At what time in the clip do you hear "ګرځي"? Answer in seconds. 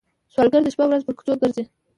1.41-1.63